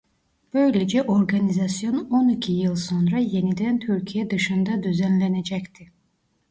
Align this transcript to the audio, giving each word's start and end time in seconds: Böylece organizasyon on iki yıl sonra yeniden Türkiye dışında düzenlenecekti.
Böylece 0.53 1.03
organizasyon 1.03 2.05
on 2.09 2.29
iki 2.29 2.51
yıl 2.51 2.75
sonra 2.75 3.17
yeniden 3.17 3.79
Türkiye 3.79 4.29
dışında 4.29 4.83
düzenlenecekti. 4.83 5.91